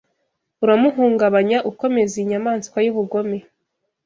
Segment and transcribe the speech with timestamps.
[0.63, 3.37] Uramuhungabanya ukomeza iyi nyamaswa y'ubugome